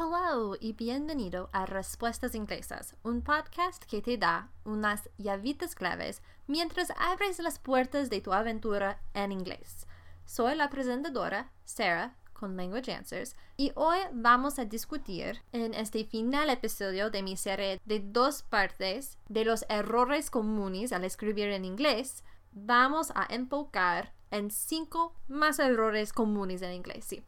[0.00, 6.92] Hello y bienvenido a Respuestas Inglesas, un podcast que te da unas llavitas claves mientras
[6.96, 9.88] abres las puertas de tu aventura en inglés.
[10.24, 16.48] Soy la presentadora Sarah con Language Answers y hoy vamos a discutir en este final
[16.48, 22.22] episodio de mi serie de dos partes de los errores comunes al escribir en inglés.
[22.52, 27.04] Vamos a enfocar en cinco más errores comunes en inglés.
[27.04, 27.24] Sí.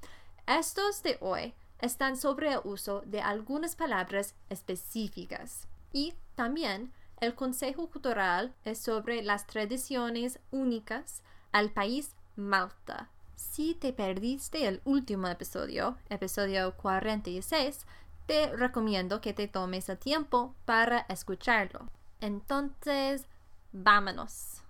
[0.46, 5.66] Estos de hoy están sobre el uso de algunas palabras específicas.
[5.92, 13.10] Y también el consejo cultural es sobre las tradiciones únicas al país Malta.
[13.36, 17.86] Si te perdiste el último episodio, episodio 46,
[18.26, 21.88] te recomiendo que te tomes el tiempo para escucharlo.
[22.20, 23.26] Entonces,
[23.72, 24.62] vámonos.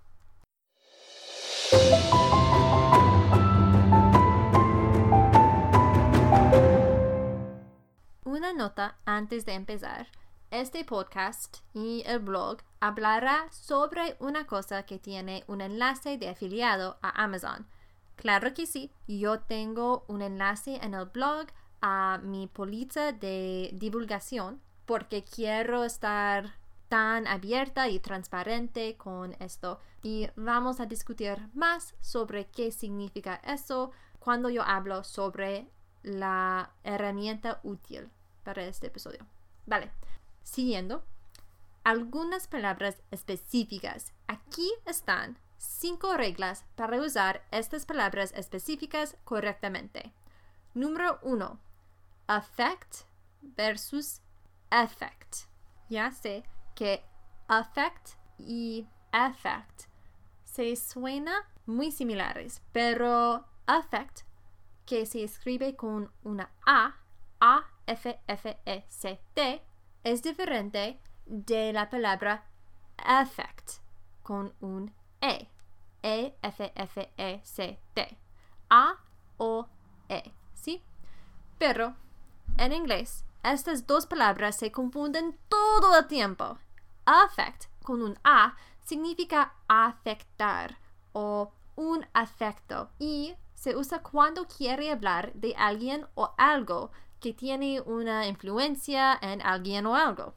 [8.41, 10.07] Una nota antes de empezar.
[10.49, 16.97] Este podcast y el blog hablará sobre una cosa que tiene un enlace de afiliado
[17.03, 17.67] a Amazon.
[18.15, 21.49] Claro que sí, yo tengo un enlace en el blog
[21.83, 26.55] a mi póliza de divulgación porque quiero estar
[26.89, 33.91] tan abierta y transparente con esto y vamos a discutir más sobre qué significa eso
[34.17, 35.69] cuando yo hablo sobre
[36.01, 38.09] la herramienta útil
[38.43, 39.25] para este episodio.
[39.65, 39.91] Vale,
[40.43, 41.03] siguiendo,
[41.83, 44.13] algunas palabras específicas.
[44.27, 50.13] Aquí están cinco reglas para usar estas palabras específicas correctamente.
[50.73, 51.59] Número uno,
[52.27, 53.05] affect
[53.41, 54.21] versus
[54.71, 55.47] effect.
[55.89, 56.43] Ya sé
[56.75, 57.03] que
[57.47, 59.91] affect y effect
[60.51, 64.21] se suenan muy similares, pero affect,
[64.85, 66.95] que se escribe con una A,
[67.39, 69.63] A F-F-E-C-T
[70.03, 72.45] es diferente de la palabra
[72.97, 73.79] affect
[74.23, 75.47] con un E.
[76.03, 77.37] E-F-F-E-C-T.
[78.69, 80.33] A-O-E.
[80.53, 80.83] ¿Sí?
[81.57, 81.95] Pero
[82.57, 86.57] en inglés, estas dos palabras se confunden todo el tiempo.
[87.05, 90.77] Affect con un A significa afectar
[91.13, 97.79] o un afecto y se usa cuando quiere hablar de alguien o algo que tiene
[97.81, 100.33] una influencia en alguien o algo.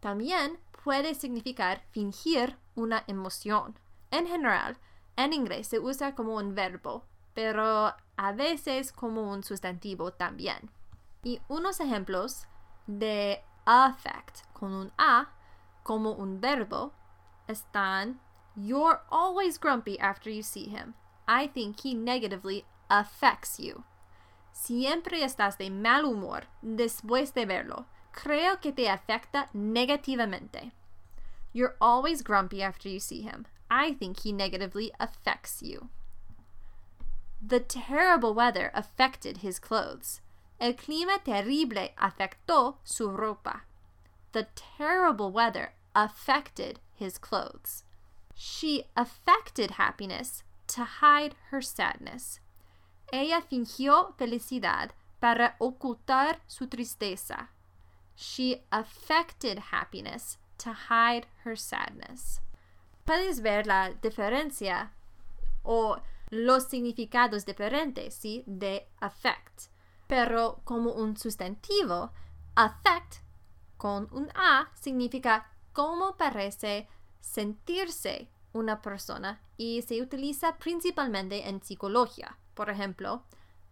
[0.00, 3.78] También puede significar fingir una emoción.
[4.10, 4.78] En general,
[5.16, 7.04] en inglés se usa como un verbo,
[7.34, 10.70] pero a veces como un sustantivo también.
[11.24, 12.46] Y unos ejemplos
[12.86, 15.28] de affect con un A
[15.82, 16.92] como un verbo
[17.48, 18.20] están
[18.56, 20.94] You're always grumpy after you see him.
[21.28, 23.84] I think he negatively affects you.
[24.58, 27.86] Siempre estás de mal humor después de verlo.
[28.12, 30.72] Creo que te afecta negativamente.
[31.52, 33.46] You're always grumpy after you see him.
[33.70, 35.88] I think he negatively affects you.
[37.40, 40.20] The terrible weather affected his clothes.
[40.60, 43.60] El clima terrible afectó su ropa.
[44.32, 47.84] The terrible weather affected his clothes.
[48.34, 52.40] She affected happiness to hide her sadness.
[53.10, 57.50] Ella fingió felicidad para ocultar su tristeza.
[58.16, 62.40] She affected happiness to hide her sadness.
[63.04, 64.92] Puedes ver la diferencia
[65.62, 65.98] o
[66.30, 69.70] los significados diferentes de affect.
[70.06, 72.12] Pero como un sustantivo,
[72.54, 73.22] affect
[73.76, 76.88] con un A significa cómo parece
[77.20, 82.36] sentirse una persona y se utiliza principalmente en psicología.
[82.54, 83.22] Por ejemplo,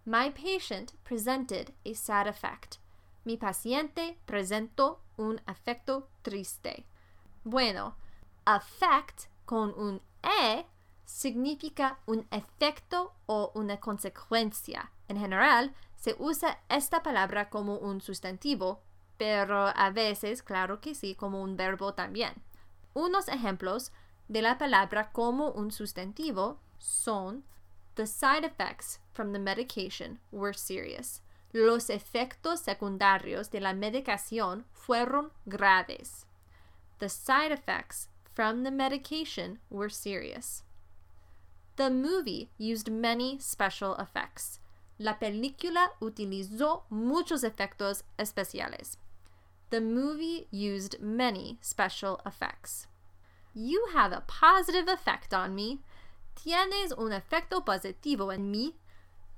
[0.04, 2.78] My patient presented a sad effect.
[3.25, 6.87] Mi paciente presentó un afecto triste.
[7.42, 7.97] Bueno,
[8.44, 10.64] affect con un E
[11.04, 14.93] significa un efecto o una consecuencia.
[15.08, 18.82] En general, se usa esta palabra como un sustantivo,
[19.17, 22.34] pero a veces, claro que sí, como un verbo también.
[22.94, 23.90] Unos ejemplos
[24.28, 27.44] de la palabra como un sustantivo son
[27.96, 31.23] The side effects from the medication were serious.
[31.55, 36.26] Los efectos secundarios de la medicación fueron graves.
[36.99, 40.62] The side effects from the medication were serious.
[41.76, 44.61] The movie used many special effects.
[44.99, 48.99] La película utilizó muchos efectos especiales.
[49.70, 52.87] The movie used many special effects.
[53.58, 55.81] You have a positive effect on me.
[56.35, 58.75] Tienes un efecto positivo en mí.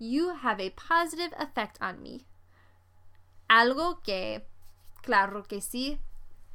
[0.00, 2.26] You have a positive effect on me.
[3.48, 4.46] algo que,
[5.02, 5.98] claro que sí,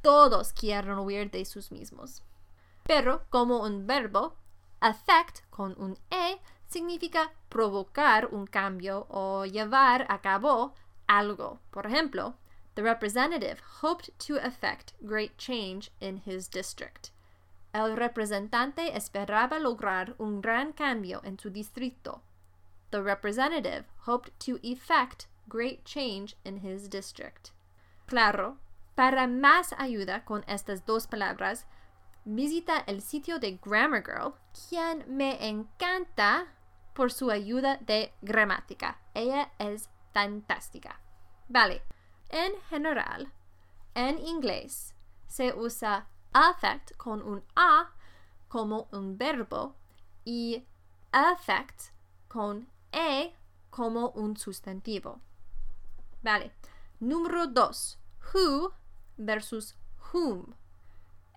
[0.02, 2.22] todos quieren huir de sus mismos.
[2.84, 4.36] Pero como un verbo,
[4.80, 10.74] affect con un e significa provocar un cambio o llevar a cabo
[11.08, 11.58] algo.
[11.70, 12.34] Por ejemplo,
[12.74, 17.10] the representative hoped to effect great change in his district.
[17.74, 22.22] El representante esperaba lograr un gran cambio en su distrito.
[22.90, 27.50] The representative hoped to effect great change in his district.
[28.06, 28.58] Claro,
[28.94, 31.66] para más ayuda con estas dos palabras,
[32.24, 34.34] visita el sitio de Grammar Girl,
[34.68, 36.46] quien me encanta
[36.94, 39.00] por su ayuda de gramática.
[39.14, 41.00] Ella es fantástica.
[41.48, 41.82] Vale,
[42.30, 43.32] en general,
[43.96, 44.94] en inglés
[45.26, 47.90] se usa affect con un A
[48.48, 49.74] como un verbo
[50.24, 50.64] y
[51.12, 51.92] affect
[52.28, 53.32] con E
[53.70, 55.20] como un sustantivo.
[56.22, 56.52] Vale.
[57.00, 57.98] Número 2.
[58.32, 58.72] Who
[59.16, 59.74] versus
[60.12, 60.54] whom.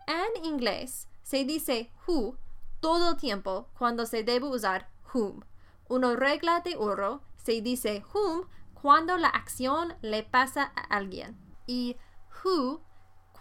[0.07, 2.37] En inglés se dice who
[2.79, 5.43] todo el tiempo cuando se debe usar whom.
[5.89, 11.97] Una regla de oro se dice whom cuando la acción le pasa a alguien y
[12.43, 12.81] who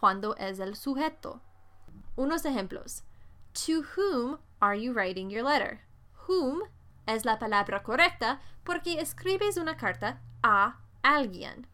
[0.06, 1.41] cuando es el sujeto.
[2.14, 3.03] Unos ejemplos.
[3.55, 5.81] To whom are you writing your letter?
[6.29, 6.62] Whom
[7.08, 11.67] es la palabra correcta porque escribes una carta a alguien.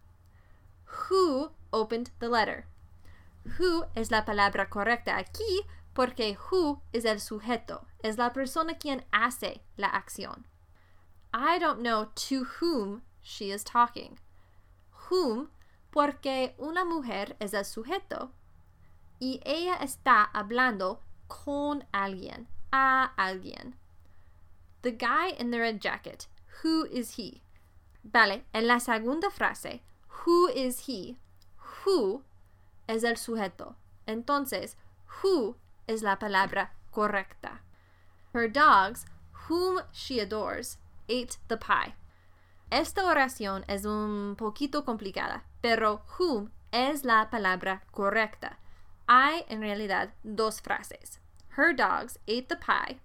[1.10, 2.64] Who opened the letter?
[3.58, 9.04] Who es la palabra correcta aquí porque who es el sujeto, es la persona quien
[9.12, 10.46] hace la acción.
[11.34, 14.18] I don't know to whom she is talking.
[15.10, 15.50] Whom
[15.92, 18.32] porque una mujer es el sujeto
[19.20, 23.76] y ella está hablando con alguien, a alguien.
[24.80, 26.26] The guy in the red jacket,
[26.62, 27.42] who is he?
[28.02, 29.82] Vale, en la segunda frase,
[30.24, 31.18] who is he?
[31.84, 32.22] Who
[32.88, 33.76] es el sujeto.
[34.06, 34.76] Entonces,
[35.22, 35.56] who
[35.86, 37.60] es la palabra correcta.
[38.32, 39.04] Her dogs,
[39.48, 40.78] whom she adores,
[41.08, 41.94] ate the pie.
[42.70, 48.58] Esta oración es un poquito complicada, pero whom es la palabra correcta.
[49.06, 51.20] Hay en realidad dos frases.
[51.56, 53.00] Her dogs ate the pie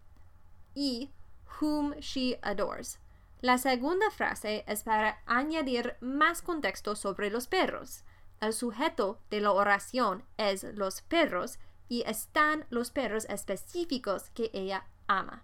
[0.75, 1.12] y
[1.59, 3.00] whom she adores.
[3.42, 8.04] La segunda frase es para añadir más contexto sobre los perros.
[8.42, 14.86] El sujeto de la oración es los perros y están los perros específicos que ella
[15.07, 15.44] ama.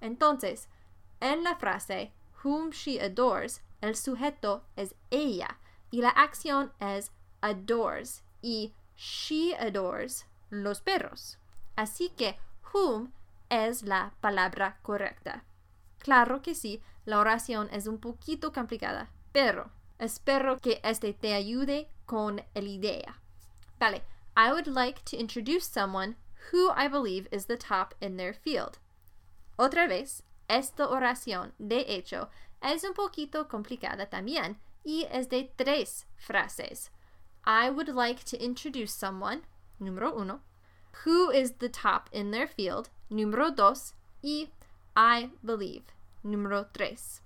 [0.00, 0.68] Entonces,
[1.20, 2.12] en la frase
[2.42, 5.58] whom she adores, el sujeto es ella
[5.94, 11.38] y la acción es adores y she adores los perros.
[11.76, 12.36] Así que
[12.72, 13.12] whom
[13.48, 15.44] es la palabra correcta.
[15.98, 19.70] Claro que sí, la oración es un poquito complicada, pero
[20.00, 23.20] espero que este te ayude con la idea.
[23.78, 24.02] Vale,
[24.36, 26.16] I would like to introduce someone
[26.50, 28.78] who I believe is the top in their field.
[29.56, 32.30] Otra vez, esta oración, de hecho,
[32.60, 36.90] es un poquito complicada también y es de tres frases.
[37.44, 39.42] I would like to introduce someone,
[39.80, 40.40] número uno,
[41.04, 44.50] who is the top in their field, número dos, y
[44.96, 45.84] I believe,
[46.24, 47.20] número tres.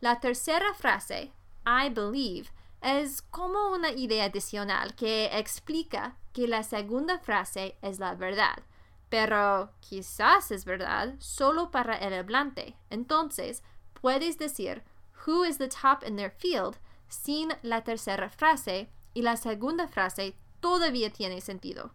[0.00, 1.32] La tercera frase,
[1.66, 2.50] I believe,
[2.80, 8.62] es como una idea adicional que explica que la segunda frase es la verdad,
[9.10, 12.76] pero quizás es verdad solo para el hablante.
[12.90, 13.62] Entonces,
[14.00, 14.82] puedes decir
[15.26, 16.78] who is the top in their field
[17.08, 21.92] sin la tercera frase y la segunda frase todavía tiene sentido.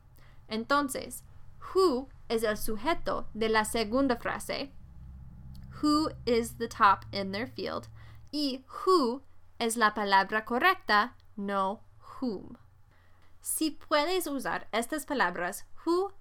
[0.47, 1.23] Entonces,
[1.73, 4.71] who es el sujeto de la segunda frase,
[5.81, 7.87] who is the top in their field,
[8.31, 9.21] y who
[9.59, 11.81] es la palabra correcta, no
[12.21, 12.57] whom.
[13.41, 16.13] Si puedes usar estas palabras who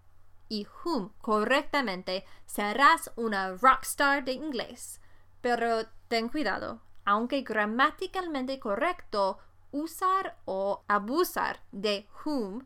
[0.49, 5.01] y whom correctamente, serás una rockstar de inglés.
[5.41, 9.39] Pero ten cuidado, aunque gramaticalmente correcto,
[9.71, 12.65] usar o abusar de whom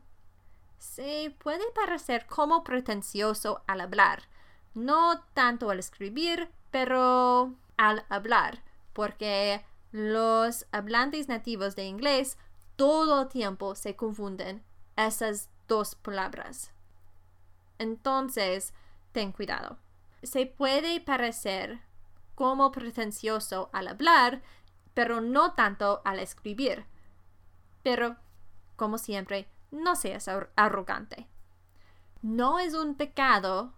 [0.77, 4.23] se puede parecer como pretencioso al hablar,
[4.73, 8.63] no tanto al escribir, pero al hablar,
[8.93, 12.37] porque los hablantes nativos de inglés
[12.75, 14.63] todo el tiempo se confunden
[14.95, 16.71] esas dos palabras.
[17.79, 18.73] Entonces,
[19.11, 19.77] ten cuidado.
[20.23, 21.79] Se puede parecer
[22.37, 24.43] como pretencioso al hablar,
[24.93, 26.85] pero no tanto al escribir.
[27.81, 28.15] Pero,
[28.75, 31.27] como siempre, no seas arrogante.
[32.21, 33.73] No es un pecado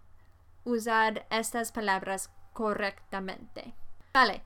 [0.65, 3.73] usar estas palabras correctamente.
[4.13, 4.43] Vale.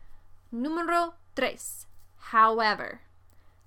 [0.52, 1.88] Número 3.
[2.32, 3.02] However.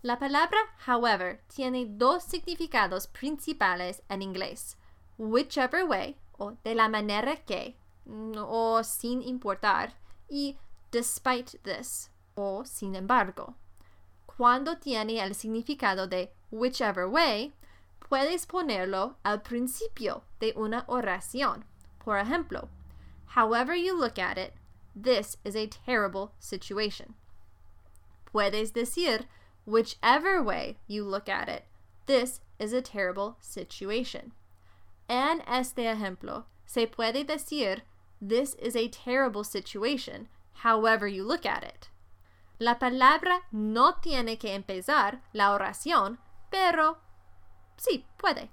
[0.02, 4.78] La palabra however tiene dos significados principales en inglés.
[5.18, 7.76] Whichever way, o de la manera que,
[8.06, 10.56] o sin importar, y
[10.90, 13.54] despite this, o sin embargo.
[14.26, 17.54] Cuando tiene el significado de whichever way,
[18.00, 21.64] puedes ponerlo al principio de una oración.
[21.98, 22.68] Por ejemplo,
[23.34, 24.52] however you look at it,
[24.94, 27.14] this is a terrible situation.
[28.32, 29.26] Puedes decir,
[29.64, 31.64] whichever way you look at it,
[32.06, 34.32] this is a terrible situation.
[35.08, 37.82] En este ejemplo, se puede decir,
[38.20, 40.28] this is a terrible situation,
[40.62, 41.88] however you look at it.
[42.58, 46.18] La palabra no tiene que empezar la oración,
[46.50, 46.98] pero
[47.76, 48.48] sí puede.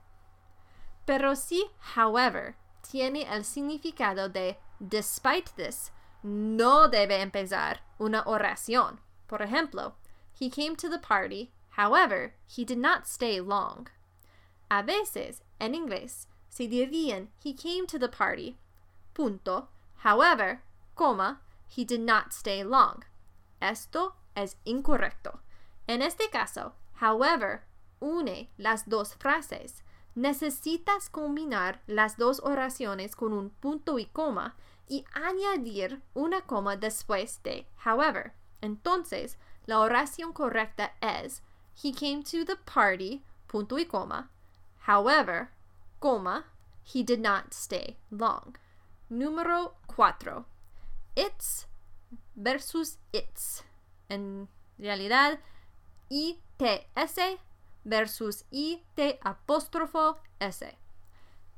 [1.05, 5.91] Pero si, however, tiene el significado de despite this,
[6.22, 9.00] no debe empezar una oración.
[9.27, 9.93] Por ejemplo,
[10.34, 13.89] he came to the party, however, he did not stay long.
[14.70, 18.58] A veces, en inglés, se dirían he came to the party,
[19.13, 19.70] punto,
[20.03, 20.62] however,
[20.96, 23.03] coma, he did not stay long.
[23.62, 25.39] Esto es incorrecto.
[25.88, 27.63] En este caso, however,
[28.00, 29.84] une las dos frases.
[30.15, 34.55] Necesitas combinar las dos oraciones con un punto y coma
[34.88, 38.34] y añadir una coma después de however.
[38.62, 41.41] Entonces, la oración correcta es
[41.75, 44.29] He came to the party, punto y coma.
[44.88, 45.50] However,
[46.00, 46.46] coma,
[46.84, 48.58] he did not stay long.
[49.13, 50.43] Número 4.
[51.13, 51.67] It's
[52.34, 53.63] versus its.
[54.10, 55.39] En realidad,
[56.10, 57.38] ITS
[57.84, 60.75] versus IT apóstrofo S.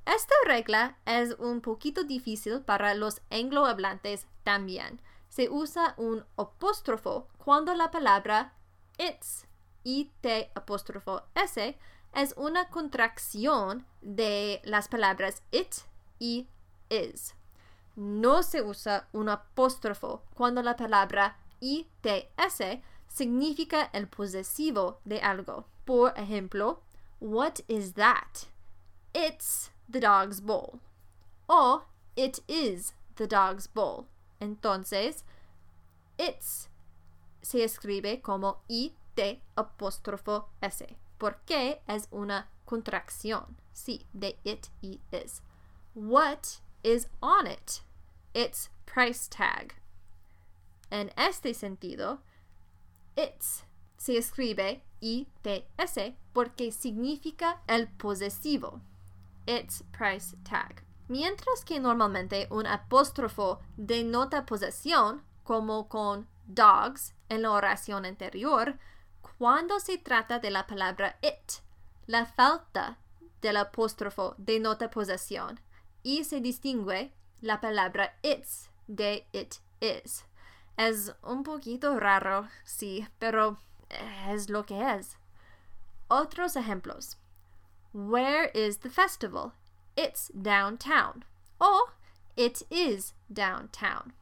[0.05, 4.99] Esta regla es un poquito difícil para los anglohablantes también.
[5.29, 8.53] Se usa un apóstrofo cuando la palabra
[8.97, 9.47] its,
[9.85, 11.77] IT apóstrofo S,
[12.13, 15.73] es una contracción de las palabras it
[16.19, 16.49] y
[16.89, 17.34] is.
[17.95, 25.65] No se usa un apóstrofo cuando la palabra its significa el posesivo de algo.
[25.85, 26.81] Por ejemplo,
[27.19, 28.47] what is that?
[29.13, 30.79] It's the dog's bowl.
[31.47, 31.83] O
[32.15, 34.07] it is the dog's bowl.
[34.39, 35.23] Entonces,
[36.17, 36.69] it's
[37.41, 45.41] se escribe como it apóstrofo s porque es una contracción, sí, de it y is.
[45.93, 47.81] What is on it?
[48.35, 49.75] Its price tag.
[50.91, 52.19] En este sentido,
[53.15, 53.63] its
[53.95, 58.81] se escribe ITS porque significa el posesivo.
[59.45, 60.83] Its price tag.
[61.07, 68.77] Mientras que normalmente un apóstrofo denota posesión, como con dogs en la oración anterior,
[69.37, 71.61] cuando se trata de la palabra it,
[72.05, 72.97] la falta
[73.41, 75.61] del apóstrofo denota posesión
[76.03, 77.13] y se distingue
[77.45, 80.25] la palabra its de it is.
[80.77, 83.59] Es un poquito raro, sí, pero
[84.27, 85.17] es lo que es.
[86.09, 87.17] Otros ejemplos.
[87.93, 89.53] Where is the festival?
[89.95, 91.23] It's downtown.
[91.59, 91.91] O
[92.35, 94.13] it is downtown.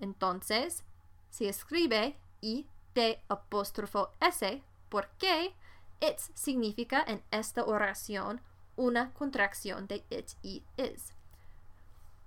[0.00, 0.84] Entonces,
[1.30, 5.54] se escribe I de apóstrofo S porque
[6.00, 8.40] it significa en esta oración
[8.76, 11.15] una contracción de it y is.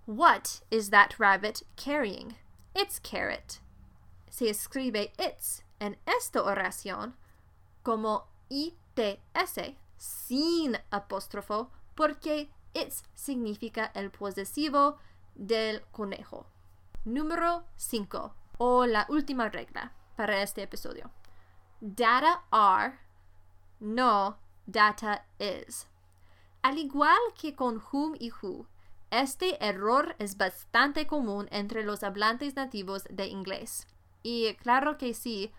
[0.09, 2.33] What is that rabbit carrying?
[2.75, 3.59] It's carrot.
[4.31, 7.13] Se escribe its en esta oración
[7.83, 14.97] como ITS sin apóstrofo porque its significa el posesivo
[15.35, 16.47] del conejo.
[17.05, 21.11] Número 5 o la última regla para este episodio.
[21.81, 22.97] Data are,
[23.79, 25.85] no data is.
[26.63, 28.65] Al igual que con whom y who,
[29.11, 33.87] este error es bastante común entre los hablantes nativos de inglés.
[34.23, 35.51] Y claro que sí,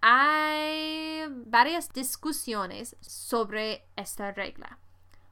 [0.00, 4.78] hay varias discusiones sobre esta regla.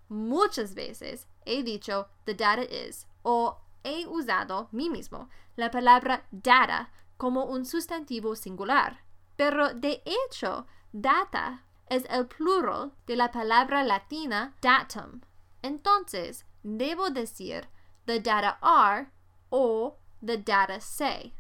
[0.09, 6.91] Muchas veces he dicho the data is o he usado mí mismo la palabra data
[7.17, 9.05] como un sustantivo singular.
[9.37, 15.21] Pero de hecho, data es el plural de la palabra latina datum.
[15.63, 17.65] Entonces, debo decir
[18.07, 19.11] the data are
[19.51, 21.33] o the data say.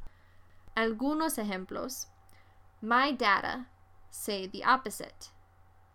[0.76, 2.06] Algunos ejemplos.
[2.80, 3.66] My data
[4.10, 5.30] say the opposite.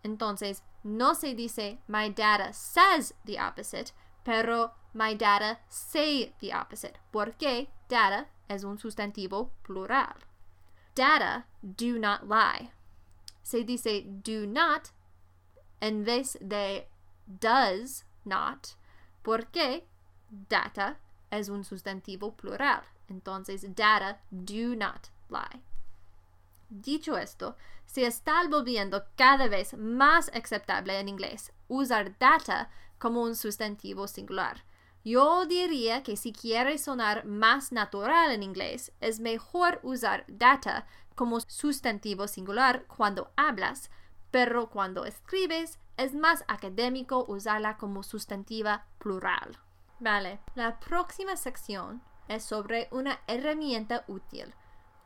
[0.04, 3.92] Entonces, no se dice my data says the opposite,
[4.24, 10.14] pero my data say the opposite, porque data es un sustantivo plural.
[10.94, 12.70] Data do not lie.
[13.46, 14.90] se dice do not
[15.80, 16.86] en vez de
[17.28, 18.74] does not,
[19.26, 19.84] porque
[20.30, 21.00] data
[21.32, 22.82] es un sustantivo plural.
[23.08, 25.60] Entonces, data do not lie.
[26.68, 27.56] Dicho esto,
[27.86, 34.62] se está volviendo cada vez más aceptable en inglés usar data como un sustantivo singular.
[35.04, 41.40] Yo diría que si quieres sonar más natural en inglés, es mejor usar data como
[41.40, 43.90] sustantivo singular cuando hablas,
[44.30, 49.58] pero cuando escribes es más académico usarla como sustantiva plural.
[49.98, 54.54] Vale, la próxima sección es sobre una herramienta útil.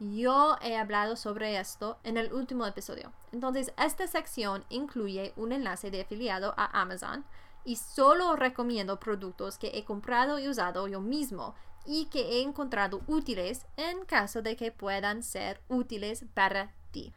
[0.00, 3.12] Yo he hablado sobre esto en el último episodio.
[3.32, 7.24] Entonces, esta sección incluye un enlace de afiliado a Amazon
[7.64, 11.54] y solo recomiendo productos que he comprado y usado yo mismo
[11.84, 17.12] y que he encontrado útiles en caso de que puedan ser útiles para ti.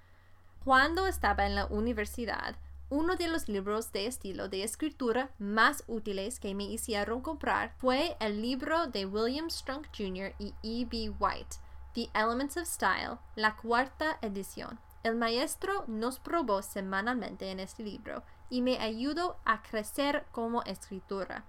[0.63, 2.58] Cuando estaba en la universidad,
[2.93, 8.15] uno de los libros de estilo de escritura más útiles que me hicieron comprar fue
[8.19, 10.35] el libro de William Strunk Jr.
[10.38, 11.15] y E.B.
[11.19, 11.57] White,
[11.95, 14.79] The Elements of Style, la cuarta edición.
[15.01, 18.21] El maestro nos probó semanalmente en este libro
[18.51, 21.45] y me ayudó a crecer como escritora.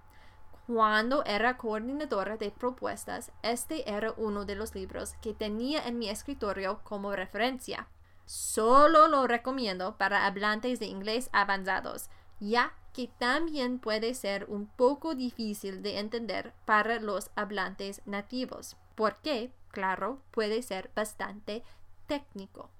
[0.65, 6.09] Cuando era coordinadora de propuestas, este era uno de los libros que tenía en mi
[6.09, 7.87] escritorio como referencia.
[8.25, 15.15] Solo lo recomiendo para hablantes de inglés avanzados, ya que también puede ser un poco
[15.15, 21.63] difícil de entender para los hablantes nativos, porque, claro, puede ser bastante
[22.07, 22.71] técnico.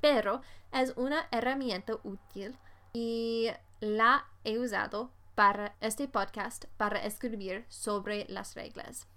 [0.00, 0.40] Pero
[0.72, 2.56] es una herramienta útil
[2.92, 3.50] y
[3.80, 9.08] la he usado para este podcast para escribir sobre las reglas.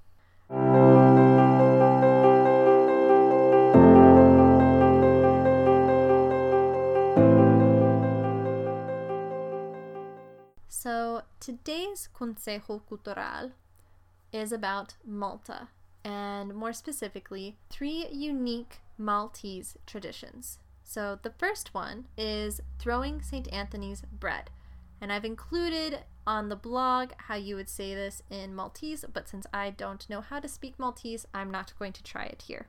[10.78, 13.54] So, today's consejo cultural
[14.34, 15.70] is about Malta,
[16.04, 20.60] and more specifically, three unique Maltese traditions.
[20.84, 23.52] So, the first one is throwing St.
[23.54, 24.50] Anthony's bread.
[25.00, 29.48] And I've included on the blog how you would say this in Maltese, but since
[29.54, 32.68] I don't know how to speak Maltese, I'm not going to try it here.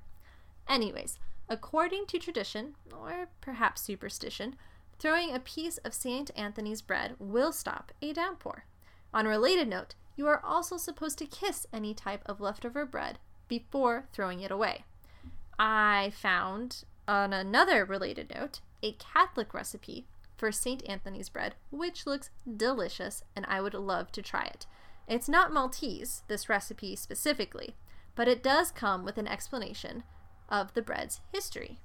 [0.68, 4.54] Anyways, according to tradition, or perhaps superstition,
[4.98, 6.30] throwing a piece of St.
[6.36, 8.64] Anthony's bread will stop a downpour.
[9.12, 13.18] On a related note, you are also supposed to kiss any type of leftover bread
[13.48, 14.84] before throwing it away.
[15.58, 20.06] I found, on another related note, a Catholic recipe
[20.36, 20.86] for St.
[20.88, 24.66] Anthony's bread, which looks delicious and I would love to try it.
[25.08, 27.76] It's not Maltese, this recipe specifically,
[28.14, 30.02] but it does come with an explanation
[30.48, 31.78] of the bread's history.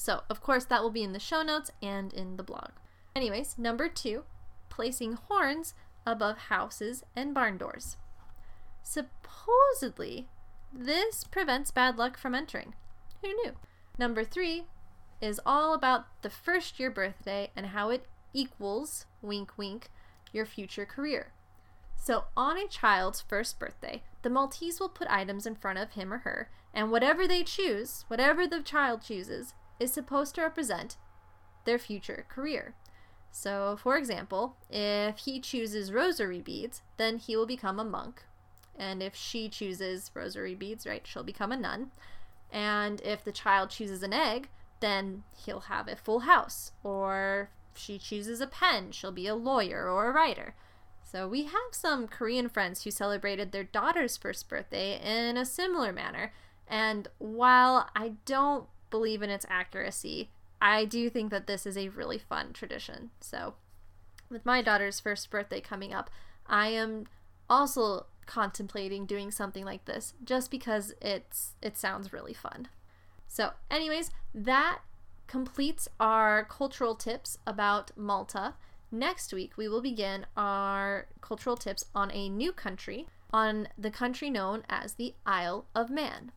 [0.00, 2.70] So, of course, that will be in the show notes and in the blog.
[3.14, 4.24] Anyways, number two,
[4.70, 5.74] placing horns
[6.06, 7.98] above houses and barn doors.
[8.82, 10.30] Supposedly,
[10.72, 12.72] this prevents bad luck from entering.
[13.20, 13.52] Who knew?
[13.98, 14.64] Number three,
[15.20, 19.90] is all about the first year birthday and how it equals, wink wink,
[20.32, 21.34] your future career.
[21.94, 26.10] So, on a child's first birthday, the Maltese will put items in front of him
[26.10, 30.96] or her, and whatever they choose, whatever the child chooses, is supposed to represent
[31.64, 32.74] their future career.
[33.32, 38.24] So, for example, if he chooses rosary beads, then he will become a monk.
[38.78, 41.90] And if she chooses rosary beads, right, she'll become a nun.
[42.52, 44.48] And if the child chooses an egg,
[44.80, 46.72] then he'll have a full house.
[46.82, 50.54] Or if she chooses a pen, she'll be a lawyer or a writer.
[51.04, 55.92] So we have some Korean friends who celebrated their daughter's first birthday in a similar
[55.92, 56.32] manner.
[56.66, 61.88] And while I don't believe in its accuracy, I do think that this is a
[61.88, 63.10] really fun tradition.
[63.20, 63.54] So
[64.30, 66.10] with my daughter's first birthday coming up,
[66.46, 67.06] I am
[67.48, 72.68] also contemplating doing something like this just because it's it sounds really fun.
[73.26, 74.80] So, anyways, that
[75.26, 78.54] completes our cultural tips about Malta.
[78.90, 84.30] Next week, we will begin our cultural tips on a new country, on the country
[84.30, 86.32] known as the Isle of Man.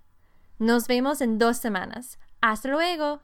[0.58, 2.18] Nos vemos en dos semanas.
[2.40, 3.20] Hasta luego.